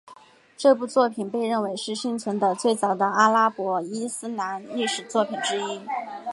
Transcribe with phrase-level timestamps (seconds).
[0.57, 5.79] 这部作品被认为是幸存的最早的阿拉伯伊斯兰历史作品之一。